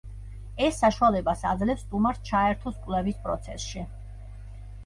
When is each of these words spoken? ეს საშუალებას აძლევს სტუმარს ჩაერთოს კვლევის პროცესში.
ეს 0.67 0.79
საშუალებას 0.83 1.43
აძლევს 1.51 1.83
სტუმარს 1.87 2.23
ჩაერთოს 2.31 2.81
კვლევის 2.87 3.23
პროცესში. 3.27 3.85